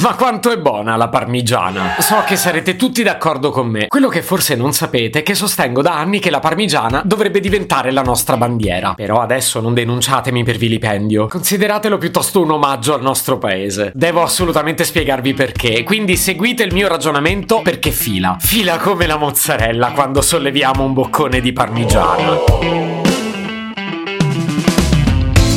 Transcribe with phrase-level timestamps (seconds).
[0.00, 1.96] Ma quanto è buona la parmigiana!
[1.98, 3.88] So che sarete tutti d'accordo con me.
[3.88, 7.90] Quello che forse non sapete è che sostengo da anni che la parmigiana dovrebbe diventare
[7.90, 8.94] la nostra bandiera.
[8.94, 11.26] Però adesso non denunciatemi per vilipendio.
[11.26, 13.90] Consideratelo piuttosto un omaggio al nostro paese.
[13.92, 15.82] Devo assolutamente spiegarvi perché.
[15.82, 18.36] Quindi seguite il mio ragionamento perché fila.
[18.38, 22.38] Fila come la mozzarella quando solleviamo un boccone di parmigiana.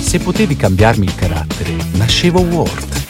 [0.00, 3.09] Se potevi cambiarmi il carattere, nascevo Ward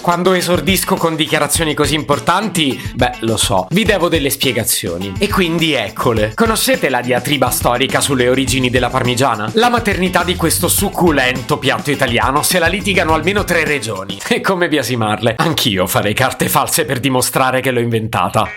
[0.00, 5.12] Quando esordisco con dichiarazioni così importanti, beh, lo so, vi devo delle spiegazioni.
[5.18, 6.32] E quindi eccole.
[6.34, 9.50] Conoscete la diatriba storica sulle origini della parmigiana?
[9.54, 14.18] La maternità di questo succulento piatto italiano se la litigano almeno tre regioni.
[14.26, 15.34] E come biasimarle?
[15.36, 18.48] Anch'io farei carte false per dimostrare che l'ho inventata.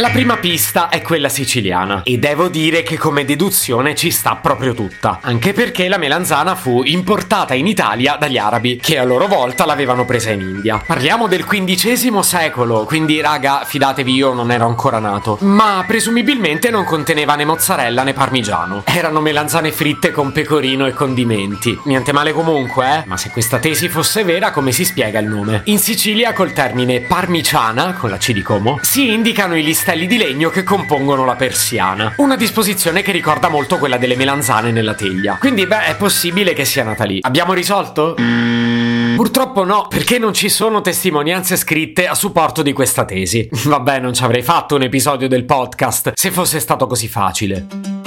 [0.00, 4.72] La prima pista è quella siciliana e devo dire che come deduzione ci sta proprio
[4.72, 9.66] tutta, anche perché la melanzana fu importata in Italia dagli arabi, che a loro volta
[9.66, 10.80] l'avevano presa in India.
[10.86, 16.84] Parliamo del XV secolo, quindi raga, fidatevi io non ero ancora nato, ma presumibilmente non
[16.84, 18.84] conteneva né mozzarella né parmigiano.
[18.86, 21.76] Erano melanzane fritte con pecorino e condimenti.
[21.86, 23.02] Niente male comunque, eh?
[23.08, 25.62] Ma se questa tesi fosse vera, come si spiega il nome?
[25.64, 30.06] In Sicilia col termine parmiciana, con la C di Como, si indicano i listelli castelli
[30.06, 32.12] di legno che compongono la persiana.
[32.18, 35.38] Una disposizione che ricorda molto quella delle melanzane nella teglia.
[35.40, 37.20] Quindi, beh, è possibile che sia nata lì.
[37.22, 38.14] Abbiamo risolto?
[38.14, 43.48] Purtroppo no, perché non ci sono testimonianze scritte a supporto di questa tesi.
[43.64, 47.97] Vabbè, non ci avrei fatto un episodio del podcast se fosse stato così facile.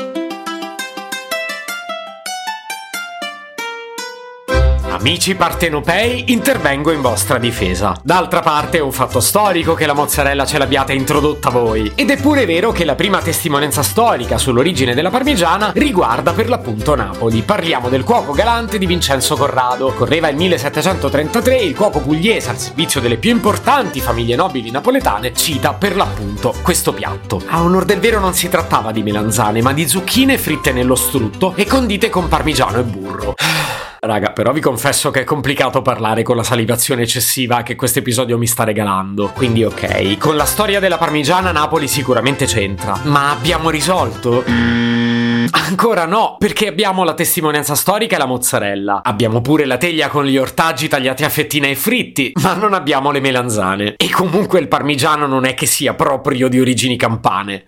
[5.01, 7.99] Amici partenopei, intervengo in vostra difesa.
[8.03, 11.91] D'altra parte è un fatto storico che la mozzarella ce l'abbiate introdotta voi.
[11.95, 16.93] Ed è pure vero che la prima testimonianza storica sull'origine della parmigiana riguarda per l'appunto
[16.93, 17.41] Napoli.
[17.41, 19.91] Parliamo del cuoco galante di Vincenzo Corrado.
[19.91, 25.73] Correva il 1733 il cuoco pugliese al servizio delle più importanti famiglie nobili napoletane cita
[25.73, 27.41] per l'appunto questo piatto.
[27.47, 31.53] A onor del vero non si trattava di melanzane, ma di zucchine fritte nello strutto
[31.55, 33.33] e condite con parmigiano e burro.
[34.03, 38.35] Raga, però vi confesso che è complicato parlare con la salivazione eccessiva che questo episodio
[38.35, 39.27] mi sta regalando.
[39.27, 42.99] Quindi ok, con la storia della parmigiana Napoli sicuramente c'entra.
[43.03, 44.43] Ma abbiamo risolto?
[44.47, 49.01] Ancora no, perché abbiamo la testimonianza storica e la mozzarella.
[49.03, 53.11] Abbiamo pure la teglia con gli ortaggi tagliati a fettine e fritti, ma non abbiamo
[53.11, 53.93] le melanzane.
[53.97, 57.65] E comunque il parmigiano non è che sia proprio di origini campane.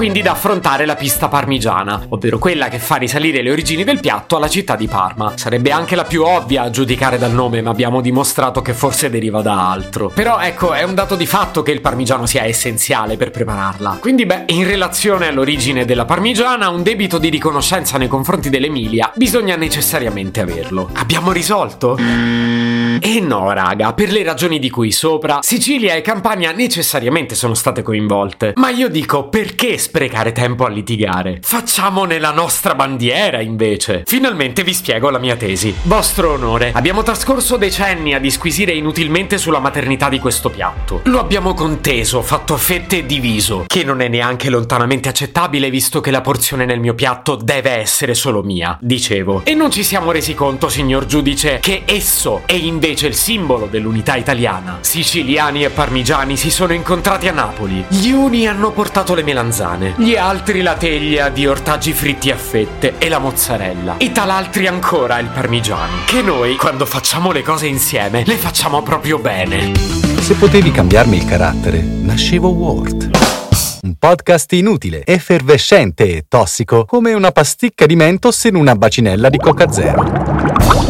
[0.00, 4.34] Quindi da affrontare la pista parmigiana, ovvero quella che fa risalire le origini del piatto
[4.34, 5.34] alla città di Parma.
[5.36, 9.42] Sarebbe anche la più ovvia a giudicare dal nome, ma abbiamo dimostrato che forse deriva
[9.42, 10.08] da altro.
[10.08, 13.98] Però ecco, è un dato di fatto che il parmigiano sia essenziale per prepararla.
[14.00, 19.54] Quindi beh, in relazione all'origine della parmigiana, un debito di riconoscenza nei confronti dell'Emilia bisogna
[19.56, 20.88] necessariamente averlo.
[20.94, 21.98] Abbiamo risolto?
[23.00, 27.82] E no, raga, per le ragioni di cui sopra, Sicilia e Campania necessariamente sono state
[27.82, 28.54] coinvolte.
[28.56, 31.40] Ma io dico perché sprecare tempo a litigare?
[31.42, 34.02] Facciamone la nostra bandiera, invece.
[34.06, 35.74] Finalmente vi spiego la mia tesi.
[35.82, 41.00] Vostro onore, abbiamo trascorso decenni a disquisire inutilmente sulla maternità di questo piatto.
[41.04, 46.10] Lo abbiamo conteso, fatto fette e diviso, che non è neanche lontanamente accettabile visto che
[46.10, 49.42] la porzione nel mio piatto deve essere solo mia, dicevo.
[49.44, 54.16] E non ci siamo resi conto, signor giudice, che esso è invece il simbolo dell'unità
[54.16, 54.78] italiana.
[54.80, 57.84] Siciliani e parmigiani si sono incontrati a Napoli.
[57.88, 62.94] Gli uni hanno portato le melanzane gli altri la teglia di ortaggi fritti a fette
[62.98, 68.24] e la mozzarella, e talaltri ancora il parmigiano, che noi, quando facciamo le cose insieme,
[68.24, 69.72] le facciamo proprio bene.
[70.20, 73.10] Se potevi cambiarmi il carattere, nascevo Ward.
[73.82, 79.38] Un podcast inutile, effervescente e tossico, come una pasticca di mentos in una bacinella di
[79.38, 80.89] Coca Zero.